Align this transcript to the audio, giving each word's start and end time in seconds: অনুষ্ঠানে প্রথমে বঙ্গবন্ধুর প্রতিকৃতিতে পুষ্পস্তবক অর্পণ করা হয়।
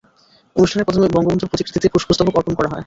অনুষ্ঠানে 0.55 0.85
প্রথমে 0.85 1.13
বঙ্গবন্ধুর 1.15 1.51
প্রতিকৃতিতে 1.51 1.87
পুষ্পস্তবক 1.93 2.33
অর্পণ 2.37 2.53
করা 2.55 2.69
হয়। 2.69 2.79